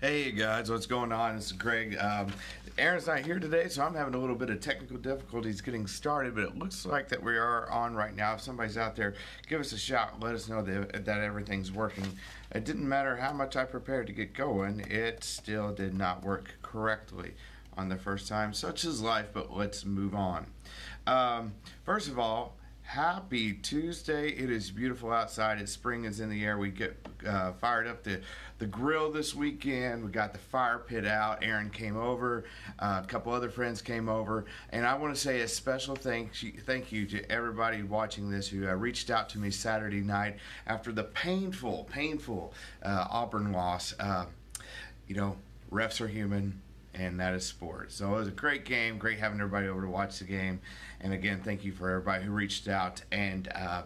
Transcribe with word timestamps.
Hey 0.00 0.32
guys, 0.32 0.70
what's 0.70 0.86
going 0.86 1.12
on? 1.12 1.36
Is 1.36 1.52
Greg. 1.52 1.96
Um, 1.96 2.32
Aaron's 2.76 3.06
not 3.06 3.20
here 3.20 3.38
today, 3.38 3.68
so 3.68 3.82
I'm 3.82 3.94
having 3.94 4.14
a 4.14 4.18
little 4.18 4.34
bit 4.34 4.50
of 4.50 4.60
technical 4.60 4.96
difficulties 4.96 5.60
getting 5.60 5.86
started, 5.86 6.34
but 6.34 6.44
it 6.44 6.58
looks 6.58 6.84
like 6.84 7.08
that 7.08 7.22
we 7.22 7.36
are 7.36 7.70
on 7.70 7.94
right 7.94 8.14
now. 8.14 8.34
If 8.34 8.40
somebody's 8.40 8.76
out 8.76 8.96
there, 8.96 9.14
give 9.48 9.60
us 9.60 9.72
a 9.72 9.78
shout. 9.78 10.20
Let 10.20 10.34
us 10.34 10.48
know 10.48 10.62
that, 10.62 11.04
that 11.04 11.20
everything's 11.20 11.70
working. 11.70 12.06
It 12.52 12.64
didn't 12.64 12.88
matter 12.88 13.16
how 13.16 13.32
much 13.32 13.56
I 13.56 13.64
prepared 13.64 14.08
to 14.08 14.12
get 14.12 14.34
going, 14.34 14.80
it 14.80 15.22
still 15.22 15.72
did 15.72 15.94
not 15.94 16.24
work 16.24 16.56
correctly 16.60 17.34
on 17.76 17.88
the 17.88 17.96
first 17.96 18.28
time. 18.28 18.52
Such 18.52 18.84
is 18.84 19.00
life, 19.00 19.28
but 19.32 19.56
let's 19.56 19.84
move 19.84 20.14
on. 20.14 20.46
Um, 21.06 21.52
first 21.84 22.08
of 22.08 22.18
all, 22.18 22.56
Happy 22.84 23.54
Tuesday! 23.54 24.28
It 24.28 24.50
is 24.50 24.70
beautiful 24.70 25.10
outside. 25.10 25.58
It's 25.60 25.72
spring 25.72 26.04
is 26.04 26.20
in 26.20 26.28
the 26.28 26.44
air. 26.44 26.58
We 26.58 26.70
get 26.70 26.96
uh, 27.26 27.52
fired 27.54 27.88
up 27.88 28.04
the 28.04 28.20
the 28.58 28.66
grill 28.66 29.10
this 29.10 29.34
weekend. 29.34 30.04
We 30.04 30.10
got 30.12 30.32
the 30.32 30.38
fire 30.38 30.78
pit 30.78 31.04
out. 31.04 31.42
Aaron 31.42 31.70
came 31.70 31.96
over. 31.96 32.44
Uh, 32.78 33.00
a 33.02 33.06
couple 33.06 33.32
other 33.32 33.48
friends 33.48 33.82
came 33.82 34.08
over, 34.08 34.44
and 34.70 34.86
I 34.86 34.94
want 34.94 35.12
to 35.12 35.20
say 35.20 35.40
a 35.40 35.48
special 35.48 35.96
thank 35.96 36.40
you, 36.42 36.52
thank 36.52 36.92
you 36.92 37.06
to 37.06 37.32
everybody 37.32 37.82
watching 37.82 38.30
this 38.30 38.46
who 38.46 38.68
uh, 38.68 38.74
reached 38.74 39.10
out 39.10 39.28
to 39.30 39.38
me 39.38 39.50
Saturday 39.50 40.02
night 40.02 40.36
after 40.66 40.92
the 40.92 41.04
painful, 41.04 41.88
painful 41.90 42.52
uh, 42.84 43.06
Auburn 43.10 43.50
loss. 43.50 43.94
Uh, 43.98 44.26
you 45.08 45.16
know, 45.16 45.36
refs 45.72 46.00
are 46.00 46.06
human 46.06 46.60
and 46.94 47.18
that 47.20 47.34
is 47.34 47.44
sports. 47.44 47.94
So 47.94 48.14
it 48.14 48.18
was 48.18 48.28
a 48.28 48.32
great 48.32 48.64
game. 48.64 48.98
Great 48.98 49.18
having 49.18 49.40
everybody 49.40 49.68
over 49.68 49.82
to 49.82 49.88
watch 49.88 50.18
the 50.18 50.24
game. 50.24 50.60
And 51.00 51.12
again, 51.12 51.40
thank 51.44 51.64
you 51.64 51.72
for 51.72 51.90
everybody 51.90 52.24
who 52.24 52.32
reached 52.32 52.68
out 52.68 53.02
and 53.12 53.48
uh, 53.54 53.82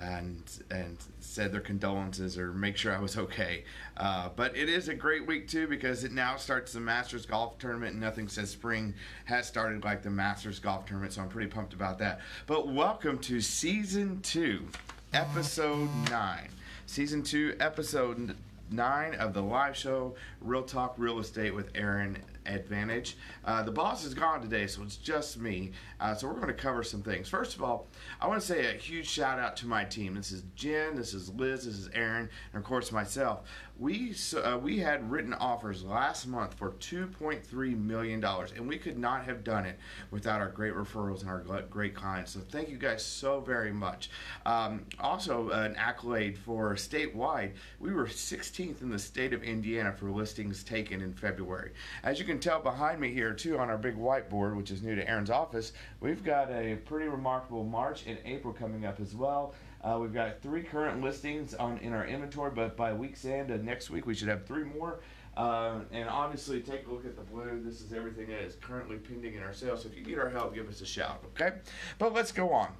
and 0.00 0.42
and 0.70 0.98
said 1.20 1.52
their 1.52 1.60
condolences 1.60 2.36
or 2.38 2.52
make 2.52 2.76
sure 2.76 2.94
I 2.94 2.98
was 2.98 3.16
okay. 3.16 3.64
Uh, 3.96 4.30
but 4.34 4.56
it 4.56 4.68
is 4.68 4.88
a 4.88 4.94
great 4.94 5.26
week 5.26 5.48
too 5.48 5.66
because 5.66 6.04
it 6.04 6.12
now 6.12 6.36
starts 6.36 6.72
the 6.72 6.80
Masters 6.80 7.26
golf 7.26 7.58
tournament. 7.58 7.92
And 7.92 8.00
nothing 8.00 8.28
says 8.28 8.50
spring 8.50 8.94
has 9.26 9.46
started 9.46 9.84
like 9.84 10.02
the 10.02 10.10
Masters 10.10 10.58
golf 10.58 10.86
tournament, 10.86 11.12
so 11.12 11.22
I'm 11.22 11.28
pretty 11.28 11.50
pumped 11.50 11.72
about 11.72 11.98
that. 11.98 12.20
But 12.46 12.68
welcome 12.68 13.18
to 13.20 13.40
season 13.40 14.20
two, 14.22 14.66
episode 15.12 15.88
nine. 16.10 16.48
Season 16.86 17.22
two, 17.22 17.56
episode 17.58 18.36
nine 18.70 19.14
of 19.14 19.32
the 19.32 19.42
live 19.42 19.76
show 19.76 20.14
Real 20.40 20.62
Talk 20.62 20.94
Real 20.98 21.18
Estate 21.18 21.54
with 21.54 21.70
Aaron 21.74 22.18
Advantage. 22.46 23.16
Uh, 23.44 23.62
the 23.62 23.70
boss 23.70 24.04
is 24.04 24.14
gone 24.14 24.40
today, 24.40 24.66
so 24.66 24.82
it's 24.82 24.96
just 24.96 25.38
me. 25.38 25.72
Uh, 26.00 26.14
so 26.14 26.26
we're 26.26 26.34
going 26.34 26.46
to 26.48 26.54
cover 26.54 26.82
some 26.82 27.02
things. 27.02 27.28
First 27.28 27.56
of 27.56 27.62
all, 27.62 27.88
I 28.20 28.26
want 28.26 28.40
to 28.40 28.46
say 28.46 28.66
a 28.66 28.78
huge 28.78 29.08
shout 29.08 29.38
out 29.38 29.56
to 29.58 29.66
my 29.66 29.84
team. 29.84 30.14
This 30.14 30.32
is 30.32 30.42
Jen, 30.54 30.96
this 30.96 31.14
is 31.14 31.30
Liz, 31.30 31.64
this 31.64 31.74
is 31.74 31.88
Aaron, 31.94 32.28
and 32.52 32.62
of 32.62 32.64
course 32.64 32.92
myself. 32.92 33.40
We 33.78 34.14
uh, 34.42 34.58
we 34.58 34.78
had 34.78 35.10
written 35.10 35.34
offers 35.34 35.84
last 35.84 36.26
month 36.26 36.54
for 36.54 36.70
2.3 36.70 37.78
million 37.78 38.20
dollars, 38.20 38.52
and 38.56 38.66
we 38.66 38.78
could 38.78 38.98
not 38.98 39.24
have 39.24 39.44
done 39.44 39.66
it 39.66 39.78
without 40.10 40.40
our 40.40 40.48
great 40.48 40.72
referrals 40.72 41.20
and 41.20 41.28
our 41.28 41.62
great 41.68 41.94
clients. 41.94 42.32
So 42.32 42.40
thank 42.40 42.70
you 42.70 42.78
guys 42.78 43.04
so 43.04 43.40
very 43.40 43.72
much. 43.72 44.10
Um, 44.46 44.86
also, 44.98 45.50
an 45.50 45.76
accolade 45.76 46.38
for 46.38 46.74
statewide. 46.74 47.52
We 47.78 47.92
were 47.92 48.06
16th 48.06 48.80
in 48.80 48.88
the 48.88 48.98
state 48.98 49.32
of 49.34 49.42
Indiana 49.42 49.92
for 49.92 50.10
listings 50.10 50.64
taken 50.64 51.02
in 51.02 51.12
February. 51.12 51.72
As 52.02 52.18
you 52.18 52.24
can 52.24 52.35
tell 52.38 52.60
behind 52.60 53.00
me 53.00 53.12
here 53.12 53.32
too 53.32 53.58
on 53.58 53.70
our 53.70 53.78
big 53.78 53.96
whiteboard, 53.96 54.56
which 54.56 54.70
is 54.70 54.82
new 54.82 54.94
to 54.94 55.08
Aaron's 55.08 55.30
office, 55.30 55.72
we've 56.00 56.24
got 56.24 56.50
a 56.50 56.76
pretty 56.84 57.08
remarkable 57.08 57.64
March 57.64 58.04
and 58.06 58.18
April 58.24 58.52
coming 58.52 58.86
up 58.86 59.00
as 59.00 59.14
well. 59.14 59.54
Uh, 59.82 59.98
we've 60.00 60.14
got 60.14 60.40
three 60.42 60.62
current 60.62 61.02
listings 61.02 61.54
on 61.54 61.78
in 61.78 61.92
our 61.92 62.06
inventory, 62.06 62.50
but 62.54 62.76
by 62.76 62.92
week's 62.92 63.24
end 63.24 63.50
of 63.50 63.62
next 63.62 63.90
week 63.90 64.06
we 64.06 64.14
should 64.14 64.28
have 64.28 64.44
three 64.46 64.64
more. 64.64 65.00
Uh, 65.36 65.80
and 65.92 66.08
obviously, 66.08 66.60
take 66.60 66.86
a 66.86 66.90
look 66.90 67.04
at 67.04 67.14
the 67.14 67.22
blue. 67.22 67.60
This 67.62 67.82
is 67.82 67.92
everything 67.92 68.28
that 68.28 68.40
is 68.40 68.56
currently 68.56 68.96
pending 68.96 69.34
in 69.34 69.42
our 69.42 69.52
sales. 69.52 69.82
So 69.82 69.88
if 69.88 69.96
you 69.96 70.02
need 70.02 70.18
our 70.18 70.30
help, 70.30 70.54
give 70.54 70.66
us 70.66 70.80
a 70.80 70.86
shout, 70.86 71.22
okay? 71.34 71.58
But 71.98 72.14
let's 72.14 72.32
go 72.32 72.52
on. 72.52 72.72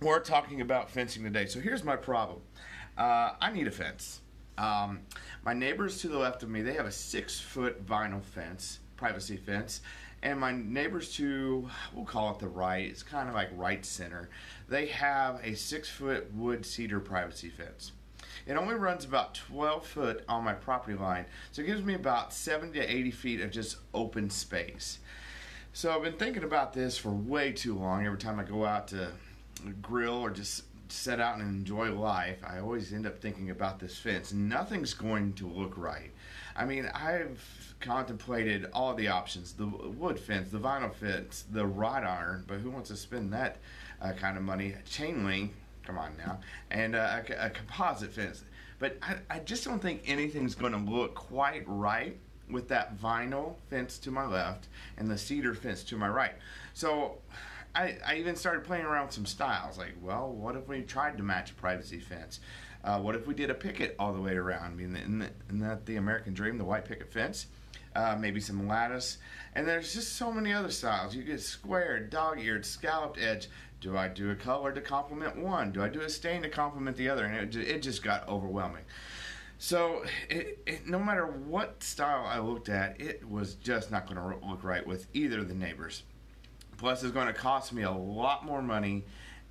We're 0.00 0.20
talking 0.20 0.60
about 0.60 0.90
fencing 0.90 1.24
today. 1.24 1.46
So 1.46 1.58
here's 1.58 1.82
my 1.82 1.96
problem. 1.96 2.40
Uh, 2.96 3.32
I 3.40 3.50
need 3.50 3.66
a 3.66 3.72
fence. 3.72 4.20
Um, 4.58 5.00
my 5.44 5.54
neighbors 5.54 6.00
to 6.02 6.08
the 6.08 6.18
left 6.18 6.42
of 6.42 6.48
me, 6.48 6.62
they 6.62 6.74
have 6.74 6.86
a 6.86 6.92
six 6.92 7.40
foot 7.40 7.84
vinyl 7.84 8.22
fence, 8.22 8.80
privacy 8.98 9.38
fence. 9.38 9.80
And 10.22 10.38
my 10.38 10.52
neighbors 10.52 11.14
to, 11.14 11.70
we'll 11.94 12.04
call 12.04 12.32
it 12.32 12.40
the 12.40 12.48
right, 12.48 12.90
it's 12.90 13.04
kind 13.04 13.28
of 13.28 13.34
like 13.34 13.48
right 13.54 13.84
center, 13.86 14.28
they 14.68 14.86
have 14.86 15.40
a 15.42 15.54
six 15.54 15.88
foot 15.88 16.34
wood 16.34 16.66
cedar 16.66 17.00
privacy 17.00 17.48
fence. 17.48 17.92
It 18.46 18.56
only 18.56 18.74
runs 18.74 19.04
about 19.04 19.34
12 19.34 19.86
foot 19.86 20.24
on 20.28 20.42
my 20.42 20.54
property 20.54 20.98
line, 20.98 21.26
so 21.52 21.62
it 21.62 21.66
gives 21.66 21.82
me 21.82 21.94
about 21.94 22.32
70 22.32 22.78
to 22.78 22.92
80 22.92 23.10
feet 23.12 23.40
of 23.40 23.50
just 23.50 23.76
open 23.94 24.28
space. 24.28 24.98
So 25.72 25.94
I've 25.94 26.02
been 26.02 26.14
thinking 26.14 26.42
about 26.42 26.72
this 26.72 26.98
for 26.98 27.10
way 27.10 27.52
too 27.52 27.78
long. 27.78 28.04
Every 28.04 28.18
time 28.18 28.40
I 28.40 28.44
go 28.44 28.64
out 28.64 28.88
to 28.88 29.10
grill 29.80 30.14
or 30.14 30.30
just 30.30 30.64
set 30.92 31.20
out 31.20 31.38
and 31.38 31.42
enjoy 31.42 31.92
life, 31.92 32.38
I 32.44 32.58
always 32.58 32.92
end 32.92 33.06
up 33.06 33.20
thinking 33.20 33.50
about 33.50 33.78
this 33.78 33.98
fence. 33.98 34.32
Nothing's 34.32 34.94
going 34.94 35.32
to 35.34 35.46
look 35.46 35.76
right. 35.76 36.10
I 36.56 36.64
mean, 36.64 36.90
I've 36.94 37.74
contemplated 37.80 38.66
all 38.72 38.94
the 38.94 39.08
options 39.08 39.52
the 39.52 39.66
wood 39.66 40.18
fence, 40.18 40.50
the 40.50 40.58
vinyl 40.58 40.92
fence, 40.92 41.44
the 41.52 41.66
wrought 41.66 42.04
iron, 42.04 42.44
but 42.46 42.58
who 42.58 42.70
wants 42.70 42.88
to 42.90 42.96
spend 42.96 43.32
that 43.32 43.58
uh, 44.02 44.12
kind 44.12 44.36
of 44.36 44.42
money? 44.42 44.74
Chain 44.84 45.24
link, 45.24 45.54
come 45.84 45.98
on 45.98 46.12
now, 46.18 46.38
and 46.70 46.96
uh, 46.96 47.20
a, 47.28 47.46
a, 47.46 47.50
composite 47.50 48.12
fence. 48.12 48.42
But 48.78 48.98
I, 49.02 49.16
I 49.30 49.38
just 49.40 49.64
don't 49.64 49.80
think 49.80 50.02
anything's 50.06 50.54
going 50.54 50.72
to 50.72 50.90
look 50.90 51.14
quite 51.14 51.62
right 51.66 52.16
with 52.50 52.68
that 52.68 52.98
vinyl 52.98 53.54
fence 53.68 53.98
to 53.98 54.10
my 54.10 54.26
left 54.26 54.68
and 54.96 55.10
the 55.10 55.18
cedar 55.18 55.54
fence 55.54 55.84
to 55.84 55.96
my 55.96 56.08
right. 56.08 56.34
So 56.74 57.18
I, 57.74 57.96
I 58.04 58.16
even 58.16 58.36
started 58.36 58.64
playing 58.64 58.84
around 58.84 59.06
with 59.06 59.14
some 59.14 59.26
styles. 59.26 59.78
Like, 59.78 59.94
well, 60.02 60.30
what 60.30 60.56
if 60.56 60.68
we 60.68 60.82
tried 60.82 61.16
to 61.18 61.22
match 61.22 61.50
a 61.50 61.54
privacy 61.54 62.00
fence? 62.00 62.40
Uh, 62.84 63.00
what 63.00 63.14
if 63.14 63.26
we 63.26 63.34
did 63.34 63.50
a 63.50 63.54
picket 63.54 63.94
all 63.98 64.12
the 64.12 64.20
way 64.20 64.34
around? 64.36 64.64
I 64.64 64.74
mean, 64.74 64.96
isn't, 64.96 65.60
that 65.60 65.86
the 65.86 65.96
American 65.96 66.34
dream, 66.34 66.58
the 66.58 66.64
white 66.64 66.84
picket 66.84 67.12
fence? 67.12 67.46
Uh, 67.94 68.16
maybe 68.18 68.40
some 68.40 68.68
lattice. 68.68 69.18
And 69.54 69.66
there's 69.66 69.92
just 69.92 70.16
so 70.16 70.30
many 70.30 70.52
other 70.52 70.70
styles. 70.70 71.14
You 71.14 71.22
get 71.22 71.40
squared, 71.40 72.10
dog-eared, 72.10 72.64
scalloped 72.64 73.18
edge. 73.18 73.48
Do 73.80 73.96
I 73.96 74.08
do 74.08 74.30
a 74.30 74.34
color 74.34 74.72
to 74.72 74.80
complement 74.80 75.36
one? 75.36 75.72
Do 75.72 75.82
I 75.82 75.88
do 75.88 76.00
a 76.00 76.08
stain 76.08 76.42
to 76.42 76.48
complement 76.48 76.96
the 76.96 77.08
other? 77.08 77.24
And 77.24 77.54
it, 77.54 77.68
it 77.68 77.82
just 77.82 78.02
got 78.02 78.28
overwhelming. 78.28 78.84
So, 79.58 80.04
it, 80.30 80.60
it, 80.66 80.86
no 80.86 81.00
matter 81.00 81.26
what 81.26 81.82
style 81.82 82.24
I 82.26 82.38
looked 82.38 82.68
at, 82.68 83.00
it 83.00 83.28
was 83.28 83.56
just 83.56 83.90
not 83.90 84.06
going 84.06 84.16
to 84.16 84.46
look 84.46 84.62
right 84.62 84.86
with 84.86 85.08
either 85.12 85.40
of 85.40 85.48
the 85.48 85.54
neighbors. 85.54 86.04
Plus, 86.78 87.02
it's 87.02 87.12
going 87.12 87.26
to 87.26 87.32
cost 87.32 87.72
me 87.72 87.82
a 87.82 87.90
lot 87.90 88.46
more 88.46 88.62
money 88.62 89.04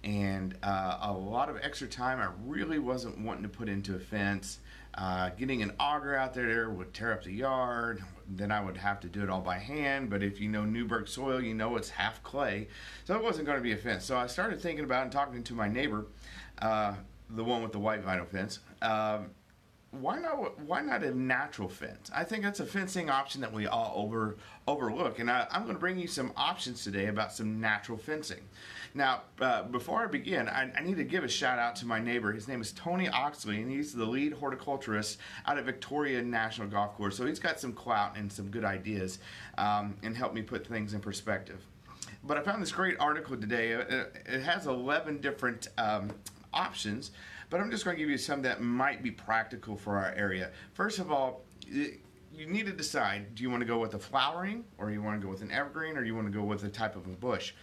and 0.03 0.55
uh, 0.63 0.99
a 1.01 1.11
lot 1.11 1.49
of 1.49 1.57
extra 1.61 1.87
time 1.87 2.19
I 2.19 2.29
really 2.45 2.79
wasn't 2.79 3.19
wanting 3.19 3.43
to 3.43 3.49
put 3.49 3.67
into 3.67 3.95
a 3.95 3.99
fence. 3.99 4.59
Uh, 4.93 5.29
getting 5.37 5.61
an 5.61 5.73
auger 5.79 6.15
out 6.15 6.33
there 6.33 6.69
would 6.69 6.93
tear 6.93 7.13
up 7.13 7.23
the 7.23 7.31
yard. 7.31 8.01
Then 8.27 8.51
I 8.51 8.63
would 8.63 8.77
have 8.77 8.99
to 9.01 9.07
do 9.07 9.21
it 9.21 9.29
all 9.29 9.41
by 9.41 9.57
hand. 9.57 10.09
But 10.09 10.23
if 10.23 10.39
you 10.39 10.49
know 10.49 10.65
Newburgh 10.65 11.07
soil, 11.07 11.41
you 11.41 11.53
know 11.53 11.75
it's 11.75 11.89
half 11.89 12.23
clay. 12.23 12.67
So 13.03 13.15
it 13.15 13.21
wasn't 13.21 13.45
going 13.45 13.57
to 13.57 13.63
be 13.63 13.73
a 13.73 13.77
fence. 13.77 14.05
So 14.05 14.17
I 14.17 14.27
started 14.27 14.61
thinking 14.61 14.85
about 14.85 15.03
and 15.03 15.11
talking 15.11 15.43
to 15.43 15.53
my 15.53 15.67
neighbor, 15.67 16.07
uh, 16.61 16.93
the 17.29 17.43
one 17.43 17.61
with 17.61 17.73
the 17.73 17.79
white 17.79 18.03
vinyl 18.03 18.27
fence. 18.27 18.59
Um, 18.81 19.31
why 20.01 20.19
not 20.19 20.59
why 20.61 20.81
not 20.81 21.03
a 21.03 21.13
natural 21.13 21.67
fence? 21.67 22.09
I 22.13 22.23
think 22.23 22.43
that's 22.43 22.59
a 22.59 22.65
fencing 22.65 23.09
option 23.09 23.41
that 23.41 23.51
we 23.51 23.67
all 23.67 23.93
over 23.95 24.37
overlook, 24.67 25.19
and 25.19 25.29
I, 25.29 25.47
am 25.51 25.63
going 25.63 25.75
to 25.75 25.79
bring 25.79 25.97
you 25.97 26.07
some 26.07 26.31
options 26.35 26.83
today 26.83 27.07
about 27.07 27.31
some 27.31 27.59
natural 27.59 27.97
fencing. 27.97 28.41
Now, 28.93 29.21
uh, 29.39 29.63
before 29.63 30.03
I 30.03 30.07
begin, 30.07 30.49
I, 30.49 30.71
I, 30.75 30.81
need 30.81 30.97
to 30.97 31.03
give 31.03 31.23
a 31.23 31.27
shout 31.27 31.59
out 31.59 31.75
to 31.77 31.85
my 31.85 31.99
neighbor. 31.99 32.31
His 32.31 32.47
name 32.47 32.61
is 32.61 32.71
Tony 32.71 33.07
Oxley, 33.09 33.61
and 33.61 33.71
he's 33.71 33.93
the 33.93 34.05
lead 34.05 34.33
horticulturist 34.33 35.19
out 35.45 35.57
of 35.57 35.65
Victoria 35.65 36.21
National 36.21 36.67
Golf 36.67 36.95
Course. 36.95 37.15
So 37.15 37.25
he's 37.25 37.39
got 37.39 37.59
some 37.59 37.73
clout 37.73 38.17
and 38.17 38.31
some 38.31 38.49
good 38.49 38.65
ideas, 38.65 39.19
um, 39.57 39.95
and 40.03 40.15
helped 40.15 40.35
me 40.35 40.41
put 40.41 40.65
things 40.65 40.93
in 40.93 40.99
perspective. 40.99 41.63
But 42.23 42.37
I 42.37 42.41
found 42.41 42.61
this 42.61 42.71
great 42.71 42.97
article 42.99 43.37
today. 43.37 43.71
It, 43.71 44.23
it 44.25 44.41
has 44.41 44.67
11 44.67 45.21
different 45.21 45.67
um, 45.77 46.11
options 46.53 47.11
but 47.49 47.59
I'm 47.59 47.71
just 47.71 47.85
going 47.85 47.95
to 47.95 47.99
give 47.99 48.09
you 48.09 48.17
some 48.17 48.41
that 48.43 48.61
might 48.61 49.01
be 49.03 49.11
practical 49.11 49.75
for 49.75 49.97
our 49.97 50.13
area. 50.13 50.51
First 50.73 50.99
of 50.99 51.11
all, 51.11 51.41
you 52.37 52.45
need 52.45 52.65
to 52.65 52.71
decide 52.71 53.35
do 53.35 53.43
you 53.43 53.49
want 53.49 53.61
to 53.61 53.67
go 53.67 53.79
with 53.79 53.93
a 53.93 53.99
flowering 53.99 54.63
or 54.77 54.91
you 54.91 55.01
want 55.01 55.19
to 55.19 55.25
go 55.25 55.31
with 55.31 55.41
an 55.41 55.51
evergreen 55.51 55.97
or 55.97 56.03
you 56.03 56.15
want 56.15 56.27
to 56.27 56.33
go 56.33 56.43
with 56.43 56.63
a 56.63 56.69
type 56.69 56.95
of 56.95 57.05
a 57.07 57.09
bush? 57.09 57.53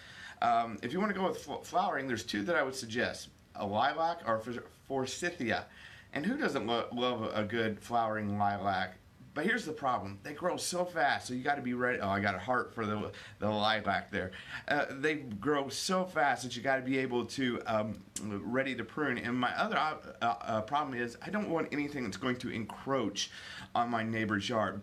Um, 0.42 0.78
if 0.82 0.92
you 0.92 1.00
want 1.00 1.14
to 1.14 1.18
go 1.18 1.28
with 1.28 1.38
flowering 1.66 2.06
there's 2.06 2.24
two 2.24 2.42
that 2.42 2.56
i 2.56 2.62
would 2.62 2.74
suggest 2.74 3.28
a 3.54 3.64
lilac 3.64 4.20
or 4.26 4.42
forsythia 4.86 5.66
and 6.12 6.26
who 6.26 6.36
doesn't 6.36 6.66
lo 6.66 6.86
love 6.92 7.30
a 7.34 7.44
good 7.44 7.80
flowering 7.80 8.38
lilac 8.38 8.96
but 9.34 9.44
here's 9.44 9.64
the 9.64 9.72
problem: 9.72 10.18
they 10.22 10.32
grow 10.32 10.56
so 10.56 10.84
fast, 10.84 11.26
so 11.28 11.34
you 11.34 11.42
got 11.42 11.56
to 11.56 11.62
be 11.62 11.74
ready. 11.74 11.98
Oh, 12.00 12.08
I 12.08 12.20
got 12.20 12.34
a 12.34 12.38
heart 12.38 12.72
for 12.74 12.86
the 12.86 13.10
the 13.40 13.50
lilac 13.50 14.10
there. 14.10 14.30
Uh, 14.68 14.86
they 14.90 15.14
grow 15.14 15.68
so 15.68 16.04
fast 16.04 16.44
that 16.44 16.56
you 16.56 16.62
got 16.62 16.76
to 16.76 16.82
be 16.82 16.98
able 16.98 17.26
to 17.26 17.60
um, 17.66 18.00
ready 18.22 18.74
to 18.76 18.84
prune. 18.84 19.18
And 19.18 19.38
my 19.38 19.52
other 19.58 19.76
uh, 19.76 19.96
uh, 20.22 20.60
problem 20.62 20.98
is 20.98 21.18
I 21.20 21.30
don't 21.30 21.50
want 21.50 21.68
anything 21.72 22.04
that's 22.04 22.16
going 22.16 22.36
to 22.36 22.50
encroach 22.50 23.30
on 23.74 23.90
my 23.90 24.04
neighbor's 24.04 24.48
yard. 24.48 24.82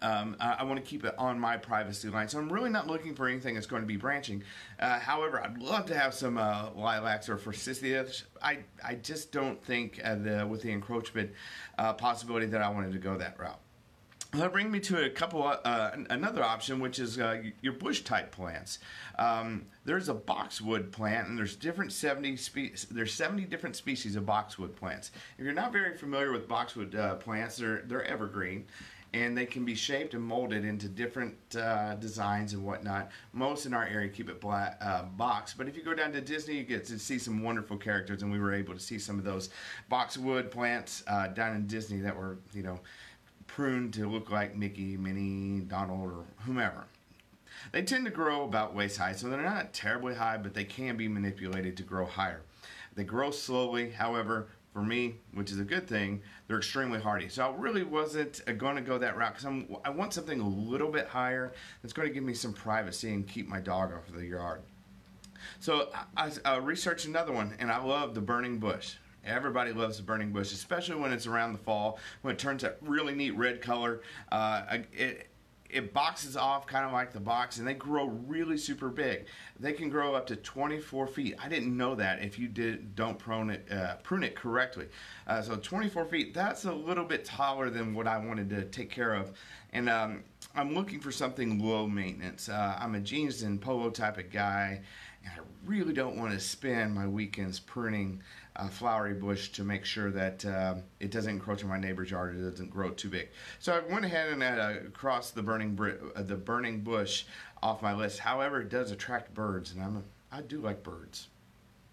Um, 0.00 0.36
I, 0.38 0.58
I 0.60 0.62
want 0.62 0.78
to 0.78 0.88
keep 0.88 1.04
it 1.04 1.14
on 1.18 1.40
my 1.40 1.56
privacy 1.56 2.08
line, 2.08 2.28
so 2.28 2.38
I'm 2.38 2.52
really 2.52 2.70
not 2.70 2.86
looking 2.86 3.14
for 3.14 3.26
anything 3.26 3.54
that's 3.54 3.66
going 3.66 3.82
to 3.82 3.88
be 3.88 3.96
branching. 3.96 4.44
Uh, 4.78 4.98
however, 4.98 5.42
I'd 5.42 5.58
love 5.58 5.86
to 5.86 5.98
have 5.98 6.14
some 6.14 6.38
uh, 6.38 6.70
lilacs 6.76 7.28
or 7.28 7.36
forsythias. 7.36 8.24
I 8.40 8.58
I 8.84 8.94
just 8.94 9.32
don't 9.32 9.62
think 9.62 10.00
uh, 10.04 10.14
the 10.14 10.46
with 10.46 10.62
the 10.62 10.70
encroachment 10.70 11.32
uh, 11.78 11.94
possibility 11.94 12.46
that 12.46 12.62
I 12.62 12.68
wanted 12.68 12.92
to 12.92 12.98
go 12.98 13.16
that 13.16 13.38
route. 13.40 13.58
That 14.32 14.52
brings 14.52 14.70
me 14.70 14.78
to 14.80 15.04
a 15.04 15.08
couple, 15.08 15.42
uh, 15.42 15.90
another 16.10 16.44
option, 16.44 16.80
which 16.80 16.98
is 16.98 17.18
uh, 17.18 17.44
your 17.62 17.72
bush 17.72 18.02
type 18.02 18.30
plants. 18.30 18.78
Um, 19.18 19.64
there's 19.86 20.10
a 20.10 20.14
boxwood 20.14 20.92
plant, 20.92 21.28
and 21.28 21.38
there's 21.38 21.56
different 21.56 21.92
70 21.92 22.36
spe- 22.36 22.88
there's 22.90 23.14
70 23.14 23.44
different 23.44 23.74
species 23.74 24.16
of 24.16 24.26
boxwood 24.26 24.76
plants. 24.76 25.12
If 25.38 25.44
you're 25.46 25.54
not 25.54 25.72
very 25.72 25.96
familiar 25.96 26.30
with 26.30 26.46
boxwood 26.46 26.94
uh, 26.94 27.14
plants, 27.14 27.56
they're 27.56 27.82
they're 27.86 28.04
evergreen, 28.04 28.66
and 29.14 29.36
they 29.36 29.46
can 29.46 29.64
be 29.64 29.74
shaped 29.74 30.12
and 30.12 30.22
molded 30.22 30.62
into 30.62 30.88
different 30.88 31.34
uh, 31.56 31.94
designs 31.94 32.52
and 32.52 32.62
whatnot. 32.66 33.10
Most 33.32 33.64
in 33.64 33.72
our 33.72 33.86
area 33.86 34.10
keep 34.10 34.28
it 34.28 34.42
black, 34.42 34.76
uh, 34.82 35.04
box, 35.04 35.54
but 35.56 35.68
if 35.68 35.74
you 35.74 35.82
go 35.82 35.94
down 35.94 36.12
to 36.12 36.20
Disney, 36.20 36.58
you 36.58 36.64
get 36.64 36.84
to 36.84 36.98
see 36.98 37.18
some 37.18 37.42
wonderful 37.42 37.78
characters, 37.78 38.22
and 38.22 38.30
we 38.30 38.38
were 38.38 38.52
able 38.52 38.74
to 38.74 38.80
see 38.80 38.98
some 38.98 39.18
of 39.18 39.24
those 39.24 39.48
boxwood 39.88 40.50
plants 40.50 41.02
uh, 41.06 41.28
down 41.28 41.56
in 41.56 41.66
Disney 41.66 42.00
that 42.00 42.14
were 42.14 42.36
you 42.52 42.62
know 42.62 42.78
pruned 43.58 43.92
to 43.92 44.08
look 44.08 44.30
like 44.30 44.54
Mickey, 44.54 44.96
Minnie, 44.96 45.62
Donald, 45.62 46.12
or 46.12 46.24
whomever. 46.46 46.84
They 47.72 47.82
tend 47.82 48.04
to 48.04 48.10
grow 48.12 48.44
about 48.44 48.72
waist 48.72 48.98
high, 48.98 49.14
so 49.14 49.28
they're 49.28 49.42
not 49.42 49.72
terribly 49.72 50.14
high, 50.14 50.36
but 50.36 50.54
they 50.54 50.62
can 50.62 50.96
be 50.96 51.08
manipulated 51.08 51.76
to 51.76 51.82
grow 51.82 52.06
higher. 52.06 52.42
They 52.94 53.02
grow 53.02 53.32
slowly, 53.32 53.90
however, 53.90 54.46
for 54.72 54.82
me, 54.82 55.16
which 55.34 55.50
is 55.50 55.58
a 55.58 55.64
good 55.64 55.88
thing, 55.88 56.22
they're 56.46 56.58
extremely 56.58 57.00
hardy. 57.00 57.28
So 57.28 57.50
I 57.50 57.56
really 57.56 57.82
wasn't 57.82 58.42
uh, 58.46 58.52
going 58.52 58.76
to 58.76 58.80
go 58.80 58.96
that 58.96 59.16
route 59.16 59.34
because 59.34 59.66
I 59.84 59.90
want 59.90 60.14
something 60.14 60.38
a 60.38 60.48
little 60.48 60.92
bit 60.92 61.08
higher 61.08 61.52
that's 61.82 61.92
going 61.92 62.06
to 62.06 62.14
give 62.14 62.22
me 62.22 62.34
some 62.34 62.52
privacy 62.52 63.12
and 63.12 63.26
keep 63.26 63.48
my 63.48 63.58
dog 63.58 63.92
off 63.92 64.08
of 64.08 64.14
the 64.14 64.24
yard. 64.24 64.62
So 65.58 65.88
I, 66.16 66.30
I 66.44 66.58
researched 66.58 67.06
another 67.06 67.32
one, 67.32 67.56
and 67.58 67.72
I 67.72 67.82
love 67.82 68.14
the 68.14 68.20
burning 68.20 68.60
bush. 68.60 68.94
Everybody 69.24 69.72
loves 69.72 69.98
the 69.98 70.02
burning 70.02 70.32
bush, 70.32 70.52
especially 70.52 70.96
when 70.96 71.12
it's 71.12 71.26
around 71.26 71.52
the 71.52 71.58
fall, 71.58 71.98
when 72.22 72.34
it 72.34 72.38
turns 72.38 72.62
that 72.62 72.78
really 72.80 73.14
neat 73.14 73.36
red 73.36 73.60
color. 73.60 74.00
Uh, 74.30 74.78
it, 74.92 75.28
it 75.70 75.92
boxes 75.92 76.36
off 76.36 76.66
kind 76.66 76.86
of 76.86 76.92
like 76.92 77.12
the 77.12 77.20
box 77.20 77.58
and 77.58 77.66
they 77.66 77.74
grow 77.74 78.06
really 78.06 78.56
super 78.56 78.88
big. 78.88 79.26
They 79.60 79.72
can 79.72 79.90
grow 79.90 80.14
up 80.14 80.26
to 80.28 80.36
24 80.36 81.06
feet. 81.08 81.34
I 81.38 81.48
didn't 81.48 81.76
know 81.76 81.94
that 81.94 82.22
if 82.22 82.38
you 82.38 82.48
did 82.48 82.94
don't 82.94 83.18
prune 83.18 83.50
it 83.50 83.70
uh, 83.70 83.96
prune 83.96 84.22
it 84.22 84.34
correctly. 84.34 84.86
Uh, 85.26 85.42
so 85.42 85.56
24 85.56 86.06
feet 86.06 86.34
that's 86.34 86.64
a 86.64 86.72
little 86.72 87.04
bit 87.04 87.24
taller 87.24 87.70
than 87.70 87.94
what 87.94 88.06
i 88.06 88.16
wanted 88.16 88.48
to 88.50 88.64
take 88.66 88.90
care 88.90 89.14
of. 89.14 89.32
And 89.72 89.88
um, 89.88 90.24
i'm 90.54 90.74
looking 90.74 91.00
for 91.00 91.12
something 91.12 91.62
low 91.62 91.86
maintenance. 91.86 92.48
Uh, 92.48 92.76
i'm 92.80 92.94
a 92.94 93.00
jeans 93.00 93.42
and 93.42 93.60
polo 93.60 93.90
type 93.90 94.18
of 94.18 94.30
guy 94.30 94.80
i 95.36 95.40
really 95.66 95.92
don't 95.92 96.16
want 96.16 96.32
to 96.32 96.40
spend 96.40 96.94
my 96.94 97.06
weekends 97.06 97.60
pruning 97.60 98.22
a 98.58 98.68
flowery 98.68 99.14
bush 99.14 99.50
to 99.50 99.62
make 99.62 99.84
sure 99.84 100.10
that 100.10 100.44
uh, 100.44 100.74
it 100.98 101.10
doesn't 101.10 101.30
encroach 101.30 101.62
on 101.62 101.68
my 101.68 101.78
neighbor's 101.78 102.10
yard. 102.10 102.36
It 102.36 102.50
doesn't 102.50 102.70
grow 102.70 102.90
too 102.90 103.08
big. 103.08 103.28
So 103.60 103.72
I 103.72 103.92
went 103.92 104.04
ahead 104.04 104.32
and 104.32 104.42
uh, 104.42 104.90
crossed 104.92 105.34
the 105.34 105.42
burning 105.42 105.78
uh, 106.16 106.22
the 106.22 106.34
burning 106.34 106.80
bush 106.80 107.24
off 107.62 107.82
my 107.82 107.94
list. 107.94 108.18
However, 108.18 108.60
it 108.60 108.68
does 108.68 108.90
attract 108.90 109.32
birds, 109.32 109.72
and 109.72 109.82
I'm 109.82 109.96
a, 109.96 110.36
I 110.36 110.42
do 110.42 110.58
like 110.58 110.82
birds. 110.82 111.28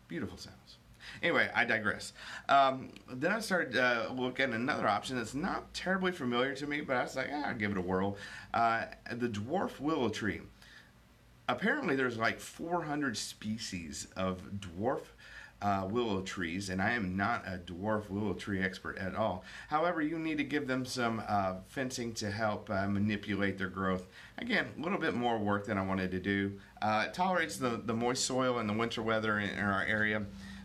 Beautiful 0.08 0.38
sounds. 0.38 0.78
Anyway, 1.22 1.50
I 1.54 1.66
digress. 1.66 2.14
Um, 2.50 2.90
then 3.12 3.32
I 3.32 3.40
started 3.40 3.78
uh, 3.78 4.10
looking 4.16 4.46
at 4.46 4.54
another 4.54 4.88
option 4.88 5.18
that's 5.18 5.36
not 5.36 5.72
terribly 5.74 6.12
familiar 6.12 6.56
to 6.56 6.66
me, 6.66 6.82
but 6.82 6.98
I 6.98 7.04
was 7.04 7.16
like, 7.16 7.30
ah, 7.32 7.50
I'll 7.50 7.56
give 7.56 7.72
it 7.72 7.78
a 7.78 7.82
whirl. 7.82 8.18
Uh, 8.54 8.86
the 9.12 9.30
dwarf 9.30 9.80
willow 9.80 10.10
tree. 10.10 10.42
Apparently, 11.48 11.96
there's 11.96 12.18
like 12.18 12.40
400 12.40 13.16
species 13.16 14.08
of 14.16 14.42
dwarf 14.60 15.02
uh, 15.62 15.88
willow 15.90 16.22
trees, 16.22 16.70
and 16.70 16.82
I 16.82 16.92
am 16.92 17.16
not 17.16 17.44
a 17.48 17.58
dwarf 17.58 18.10
willow 18.10 18.34
tree 18.34 18.62
expert 18.62 18.98
at 18.98 19.16
all. 19.16 19.44
However, 19.70 20.02
you 20.02 20.20
need 20.20 20.38
to 20.38 20.44
give 20.44 20.68
them 20.68 20.86
some 20.86 21.24
uh, 21.28 21.56
fencing 21.68 22.14
to 22.16 22.30
help 22.30 22.70
uh, 22.70 22.88
manipulate 22.88 23.58
their 23.58 23.70
growth. 23.70 24.08
Again, 24.38 24.68
a 24.78 24.82
little 24.82 24.98
bit 24.98 25.14
more 25.14 25.38
work 25.38 25.66
than 25.66 25.78
I 25.78 25.86
wanted 25.86 26.12
to 26.12 26.20
do. 26.20 26.54
Uh, 26.82 27.06
it 27.08 27.14
tolerates 27.14 27.58
the, 27.58 27.82
the 27.84 27.94
moist 27.94 28.26
soil 28.26 28.60
and 28.60 28.68
the 28.68 28.74
winter 28.74 29.02
weather 29.02 29.40
in, 29.40 29.50
in 29.50 29.64
our 29.64 29.84
area, 29.84 30.24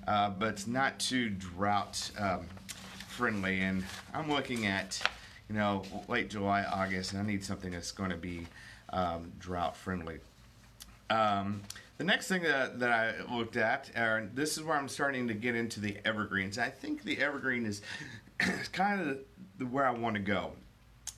uh, 0.08 0.30
but 0.30 0.48
it's 0.48 0.66
not 0.66 0.98
too 0.98 1.30
drought 1.30 2.10
um, 2.18 2.46
friendly. 3.08 3.60
And 3.60 3.84
I'm 4.12 4.30
looking 4.30 4.66
at, 4.66 5.00
you 5.48 5.54
know, 5.54 5.82
late 6.08 6.30
July, 6.30 6.64
August, 6.64 7.12
and 7.12 7.22
I 7.22 7.24
need 7.24 7.44
something 7.44 7.70
that's 7.70 7.92
going 7.92 8.10
to 8.10 8.16
be 8.16 8.46
um, 8.92 9.32
drought 9.38 9.76
friendly. 9.76 10.18
Um, 11.10 11.62
the 11.98 12.04
next 12.04 12.28
thing 12.28 12.42
that, 12.44 12.80
that 12.80 12.90
I 12.90 13.36
looked 13.36 13.58
at, 13.58 13.90
and 13.94 14.34
this 14.34 14.56
is 14.56 14.62
where 14.62 14.76
I'm 14.76 14.88
starting 14.88 15.28
to 15.28 15.34
get 15.34 15.54
into 15.54 15.80
the 15.80 15.98
evergreens. 16.04 16.56
I 16.56 16.70
think 16.70 17.02
the 17.02 17.18
evergreen 17.18 17.66
is 17.66 17.82
kind 18.72 19.00
of 19.02 19.18
the, 19.58 19.66
where 19.66 19.86
I 19.86 19.90
want 19.90 20.16
to 20.16 20.22
go. 20.22 20.52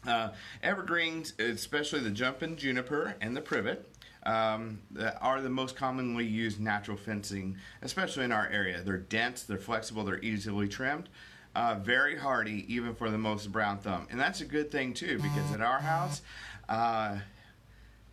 Uh, 0.04 0.30
evergreens, 0.62 1.34
especially 1.38 2.00
the 2.00 2.10
jumping 2.10 2.56
juniper 2.56 3.14
and 3.20 3.36
the 3.36 3.40
privet, 3.40 3.88
um, 4.24 4.80
are 5.20 5.40
the 5.40 5.50
most 5.50 5.76
commonly 5.76 6.24
used 6.24 6.60
natural 6.60 6.96
fencing, 6.96 7.56
especially 7.82 8.24
in 8.24 8.32
our 8.32 8.48
area. 8.48 8.82
They're 8.82 8.98
dense, 8.98 9.44
they're 9.44 9.58
flexible, 9.58 10.04
they're 10.04 10.22
easily 10.22 10.68
trimmed. 10.68 11.08
Uh, 11.54 11.76
very 11.82 12.16
hardy, 12.16 12.64
even 12.72 12.94
for 12.94 13.10
the 13.10 13.18
most 13.18 13.52
brown 13.52 13.78
thumb. 13.78 14.08
And 14.10 14.18
that's 14.18 14.40
a 14.40 14.46
good 14.46 14.72
thing, 14.72 14.94
too, 14.94 15.18
because 15.18 15.52
at 15.52 15.60
our 15.60 15.80
house, 15.80 16.22
uh, 16.68 17.18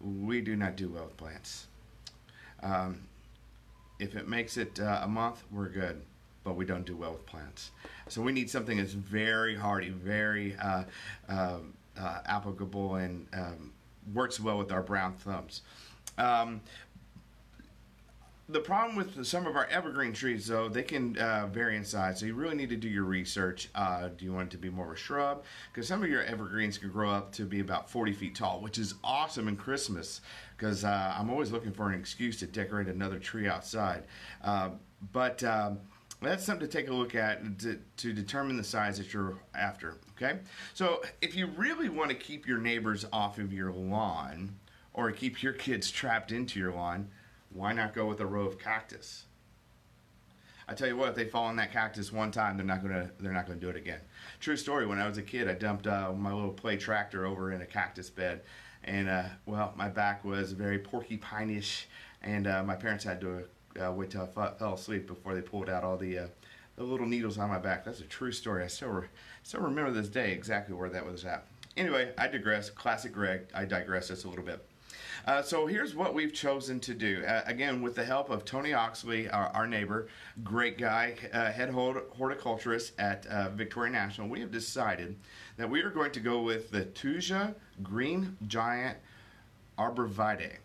we 0.01 0.41
do 0.41 0.55
not 0.55 0.75
do 0.75 0.89
well 0.89 1.05
with 1.05 1.17
plants. 1.17 1.67
Um, 2.63 3.01
if 3.99 4.15
it 4.15 4.27
makes 4.27 4.57
it 4.57 4.79
uh, 4.79 5.01
a 5.03 5.07
month, 5.07 5.43
we're 5.51 5.69
good, 5.69 6.01
but 6.43 6.55
we 6.55 6.65
don't 6.65 6.85
do 6.85 6.95
well 6.95 7.13
with 7.13 7.25
plants. 7.25 7.71
So 8.07 8.21
we 8.21 8.31
need 8.31 8.49
something 8.49 8.77
that's 8.77 8.93
very 8.93 9.55
hardy, 9.55 9.89
very 9.89 10.55
uh, 10.57 10.83
uh, 11.27 11.57
uh 11.99 12.19
applicable, 12.25 12.95
and 12.95 13.27
um, 13.33 13.73
works 14.13 14.39
well 14.39 14.57
with 14.57 14.71
our 14.71 14.81
brown 14.81 15.13
thumbs. 15.13 15.61
Um, 16.17 16.61
the 18.49 18.59
problem 18.59 18.95
with 18.95 19.25
some 19.27 19.45
of 19.45 19.55
our 19.55 19.67
evergreen 19.67 20.11
trees, 20.11 20.47
though, 20.47 20.67
they 20.67 20.81
can 20.81 21.15
uh, 21.17 21.47
vary 21.47 21.77
in 21.77 21.85
size. 21.85 22.19
So 22.19 22.25
you 22.25 22.33
really 22.33 22.55
need 22.55 22.69
to 22.69 22.75
do 22.75 22.89
your 22.89 23.03
research. 23.03 23.69
Uh, 23.75 24.09
do 24.09 24.25
you 24.25 24.33
want 24.33 24.47
it 24.47 24.51
to 24.51 24.57
be 24.57 24.71
more 24.71 24.87
of 24.87 24.91
a 24.93 24.99
shrub? 24.99 25.43
Because 25.71 25.87
some 25.87 26.01
of 26.01 26.09
your 26.09 26.23
evergreens 26.23 26.79
can 26.79 26.89
grow 26.89 27.11
up 27.11 27.31
to 27.33 27.43
be 27.43 27.59
about 27.59 27.91
40 27.91 28.13
feet 28.13 28.35
tall, 28.35 28.59
which 28.59 28.79
is 28.79 28.95
awesome 29.03 29.47
in 29.47 29.55
Christmas. 29.55 30.21
Because 30.57 30.83
uh, 30.83 31.13
I'm 31.15 31.29
always 31.29 31.51
looking 31.51 31.71
for 31.71 31.89
an 31.89 31.99
excuse 31.99 32.39
to 32.39 32.47
decorate 32.47 32.87
another 32.87 33.19
tree 33.19 33.47
outside. 33.47 34.05
Uh, 34.43 34.71
but 35.13 35.43
um, 35.43 35.79
that's 36.19 36.43
something 36.43 36.67
to 36.67 36.71
take 36.71 36.89
a 36.89 36.93
look 36.93 37.13
at 37.13 37.59
to, 37.59 37.79
to, 37.97 38.13
determine 38.13 38.57
the 38.57 38.63
size 38.63 38.97
that 38.97 39.13
you're 39.13 39.37
after. 39.53 39.97
Okay, 40.17 40.39
so 40.73 41.01
if 41.21 41.35
you 41.35 41.47
really 41.55 41.87
want 41.87 42.09
to 42.09 42.15
keep 42.15 42.47
your 42.47 42.57
neighbors 42.57 43.05
off 43.13 43.37
of 43.37 43.53
your 43.53 43.71
lawn, 43.71 44.55
or 44.93 45.11
keep 45.11 45.41
your 45.41 45.53
kids 45.53 45.89
trapped 45.89 46.31
into 46.31 46.59
your 46.59 46.73
lawn 46.73 47.07
why 47.53 47.73
not 47.73 47.93
go 47.93 48.05
with 48.05 48.19
a 48.19 48.25
row 48.25 48.45
of 48.45 48.59
cactus? 48.59 49.25
I 50.67 50.73
tell 50.75 50.87
you 50.87 50.95
what, 50.95 51.09
if 51.09 51.15
they 51.15 51.25
fall 51.25 51.49
in 51.49 51.55
that 51.55 51.71
cactus 51.71 52.13
one 52.13 52.29
time, 52.29 52.55
they're 52.55 52.65
not 52.65 52.83
gonna 52.83 53.09
they're 53.19 53.33
not 53.33 53.47
gonna 53.47 53.59
do 53.59 53.69
it 53.69 53.75
again. 53.75 54.01
True 54.39 54.55
story. 54.55 54.85
When 54.85 54.99
I 54.99 55.07
was 55.07 55.17
a 55.17 55.23
kid, 55.23 55.47
I 55.49 55.53
dumped 55.53 55.87
uh, 55.87 56.13
my 56.13 56.31
little 56.31 56.51
play 56.51 56.77
tractor 56.77 57.25
over 57.25 57.51
in 57.51 57.61
a 57.61 57.65
cactus 57.65 58.09
bed, 58.09 58.41
and 58.83 59.09
uh, 59.09 59.23
well, 59.47 59.73
my 59.75 59.89
back 59.89 60.23
was 60.23 60.51
very 60.51 60.77
porcupine-ish, 60.77 61.87
and 62.21 62.45
uh, 62.45 62.63
my 62.63 62.75
parents 62.75 63.03
had 63.03 63.19
to 63.21 63.45
uh, 63.83 63.91
wait 63.91 64.11
till 64.11 64.21
I 64.21 64.51
fell 64.57 64.75
asleep 64.75 65.07
before 65.07 65.33
they 65.33 65.41
pulled 65.41 65.69
out 65.69 65.83
all 65.83 65.97
the 65.97 66.19
uh, 66.19 66.27
the 66.75 66.83
little 66.83 67.07
needles 67.07 67.39
on 67.39 67.49
my 67.49 67.57
back. 67.57 67.83
That's 67.83 68.01
a 68.01 68.03
true 68.03 68.31
story. 68.31 68.63
I 68.63 68.67
still 68.67 68.89
re- 68.89 69.07
still 69.41 69.61
remember 69.61 69.91
this 69.91 70.07
day 70.07 70.33
exactly 70.33 70.75
where 70.75 70.89
that 70.89 71.03
was 71.03 71.25
at. 71.25 71.45
Anyway, 71.77 72.11
I 72.15 72.27
digress. 72.27 72.69
Classic 72.69 73.11
Greg. 73.11 73.47
I 73.55 73.65
digress 73.65 74.09
just 74.09 74.25
a 74.25 74.29
little 74.29 74.45
bit. 74.45 74.63
Uh, 75.25 75.41
so 75.41 75.67
here's 75.67 75.95
what 75.95 76.13
we've 76.13 76.33
chosen 76.33 76.79
to 76.79 76.93
do. 76.93 77.23
Uh, 77.25 77.41
again, 77.45 77.81
with 77.81 77.95
the 77.95 78.03
help 78.03 78.29
of 78.29 78.45
Tony 78.45 78.73
Oxley, 78.73 79.29
our, 79.29 79.47
our 79.49 79.67
neighbor, 79.67 80.07
great 80.43 80.77
guy, 80.77 81.15
uh, 81.33 81.51
head 81.51 81.69
horticulturist 81.69 82.93
at 82.99 83.25
uh, 83.27 83.49
Victoria 83.49 83.91
National, 83.91 84.27
we 84.27 84.39
have 84.39 84.51
decided 84.51 85.15
that 85.57 85.69
we 85.69 85.81
are 85.81 85.89
going 85.89 86.11
to 86.11 86.19
go 86.19 86.41
with 86.41 86.71
the 86.71 86.85
Thuja 86.85 87.53
Green 87.83 88.37
Giant 88.47 88.97
Arborvitae. 89.77 90.57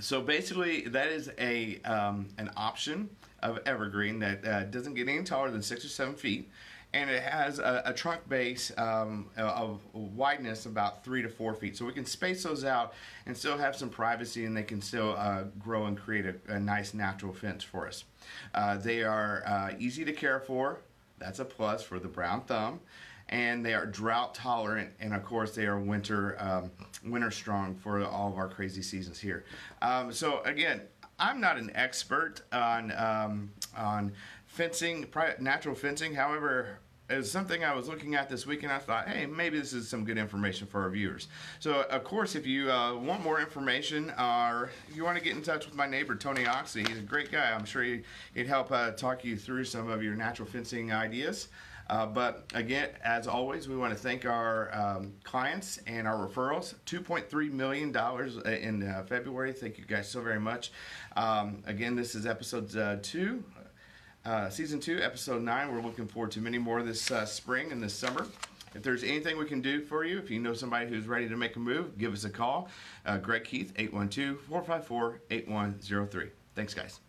So 0.00 0.22
basically, 0.22 0.82
that 0.88 1.08
is 1.08 1.30
a 1.38 1.78
um, 1.82 2.28
an 2.38 2.50
option 2.56 3.10
of 3.42 3.58
evergreen 3.66 4.18
that 4.20 4.46
uh, 4.46 4.64
doesn't 4.64 4.94
get 4.94 5.08
any 5.08 5.22
taller 5.22 5.50
than 5.50 5.62
six 5.62 5.84
or 5.84 5.88
seven 5.88 6.14
feet 6.14 6.50
and 6.94 7.08
it 7.08 7.22
has 7.22 7.58
a, 7.58 7.82
a 7.86 7.92
trunk 7.92 8.28
base 8.28 8.70
um, 8.76 9.30
of 9.36 9.80
wideness 9.94 10.66
about 10.66 11.04
three 11.04 11.22
to 11.22 11.28
four 11.28 11.54
feet. 11.54 11.76
So 11.76 11.86
we 11.86 11.92
can 11.92 12.04
space 12.04 12.42
those 12.42 12.64
out 12.64 12.92
and 13.24 13.36
still 13.36 13.56
have 13.56 13.74
some 13.74 13.88
privacy, 13.88 14.44
and 14.44 14.56
they 14.56 14.62
can 14.62 14.82
still 14.82 15.14
uh, 15.16 15.44
grow 15.58 15.86
and 15.86 15.96
create 15.96 16.26
a, 16.26 16.34
a, 16.48 16.60
nice 16.60 16.92
natural 16.92 17.32
fence 17.32 17.64
for 17.64 17.88
us. 17.88 18.04
Uh, 18.54 18.76
they 18.76 19.02
are 19.02 19.42
uh, 19.46 19.70
easy 19.78 20.04
to 20.04 20.12
care 20.12 20.40
for. 20.40 20.80
That's 21.18 21.38
a 21.38 21.44
plus 21.44 21.82
for 21.82 21.98
the 21.98 22.08
brown 22.08 22.42
thumb. 22.42 22.80
And 23.28 23.64
they 23.64 23.72
are 23.72 23.86
drought 23.86 24.34
tolerant, 24.34 24.90
and 25.00 25.14
of 25.14 25.24
course 25.24 25.54
they 25.54 25.64
are 25.64 25.78
winter 25.78 26.36
um, 26.38 26.70
winter 27.02 27.30
strong 27.30 27.74
for 27.74 28.04
all 28.04 28.30
of 28.30 28.36
our 28.36 28.48
crazy 28.48 28.82
seasons 28.82 29.18
here. 29.18 29.44
Um, 29.80 30.12
so 30.12 30.42
again, 30.42 30.82
I'm 31.18 31.40
not 31.40 31.56
an 31.56 31.70
expert 31.74 32.42
on 32.52 32.92
um, 32.92 33.52
on 33.74 34.12
fencing, 34.52 35.06
natural 35.40 35.74
fencing. 35.74 36.14
However, 36.14 36.78
it 37.08 37.16
was 37.16 37.30
something 37.30 37.64
I 37.64 37.74
was 37.74 37.88
looking 37.88 38.14
at 38.14 38.28
this 38.28 38.46
week, 38.46 38.62
and 38.62 38.70
I 38.70 38.78
thought, 38.78 39.08
hey, 39.08 39.24
maybe 39.24 39.58
this 39.58 39.72
is 39.72 39.88
some 39.88 40.04
good 40.04 40.18
information 40.18 40.66
for 40.66 40.82
our 40.82 40.90
viewers. 40.90 41.28
So, 41.58 41.82
of 41.82 42.04
course, 42.04 42.34
if 42.34 42.46
you 42.46 42.70
uh, 42.70 42.94
want 42.96 43.22
more 43.22 43.40
information, 43.40 44.12
or 44.18 44.70
you 44.94 45.04
want 45.04 45.16
to 45.16 45.24
get 45.24 45.34
in 45.34 45.42
touch 45.42 45.64
with 45.64 45.74
my 45.74 45.86
neighbor 45.86 46.14
Tony 46.14 46.46
Oxley, 46.46 46.84
he's 46.84 46.98
a 46.98 47.02
great 47.02 47.32
guy. 47.32 47.50
I'm 47.50 47.64
sure 47.64 47.82
he, 47.82 48.02
would 48.36 48.46
help 48.46 48.70
uh, 48.70 48.90
talk 48.90 49.24
you 49.24 49.36
through 49.36 49.64
some 49.64 49.90
of 49.90 50.02
your 50.02 50.14
natural 50.14 50.46
fencing 50.46 50.92
ideas. 50.92 51.48
Uh, 51.88 52.06
but 52.06 52.44
again, 52.54 52.90
as 53.02 53.26
always, 53.26 53.68
we 53.68 53.76
want 53.76 53.92
to 53.92 53.98
thank 53.98 54.26
our 54.26 54.74
um, 54.74 55.14
clients 55.24 55.78
and 55.86 56.06
our 56.06 56.26
referrals. 56.26 56.74
$2.3 56.86 57.50
million 57.50 57.94
uh, 57.96 58.50
in 58.50 58.82
uh, 58.82 59.02
February. 59.06 59.52
Thank 59.52 59.78
you 59.78 59.84
guys 59.86 60.08
so 60.08 60.20
very 60.20 60.40
much. 60.40 60.72
Um, 61.16 61.62
again, 61.66 61.96
this 61.96 62.14
is 62.14 62.26
episode 62.26 63.02
two, 63.02 63.42
uh, 64.24 64.48
season 64.48 64.80
two, 64.80 65.00
episode 65.02 65.42
nine. 65.42 65.72
We're 65.72 65.82
looking 65.82 66.06
forward 66.06 66.30
to 66.32 66.40
many 66.40 66.58
more 66.58 66.82
this 66.82 67.10
uh, 67.10 67.24
spring 67.24 67.72
and 67.72 67.82
this 67.82 67.94
summer. 67.94 68.26
If 68.74 68.82
there's 68.82 69.04
anything 69.04 69.36
we 69.38 69.44
can 69.44 69.60
do 69.60 69.82
for 69.82 70.04
you, 70.04 70.18
if 70.18 70.30
you 70.30 70.38
know 70.38 70.54
somebody 70.54 70.88
who's 70.88 71.06
ready 71.06 71.28
to 71.28 71.36
make 71.36 71.56
a 71.56 71.58
move, 71.58 71.98
give 71.98 72.12
us 72.12 72.24
a 72.24 72.30
call. 72.30 72.68
Greg 73.20 73.44
Keith, 73.44 73.72
812 73.76 74.40
454 74.40 75.20
8103. 75.30 76.30
Thanks, 76.54 76.72
guys. 76.72 77.00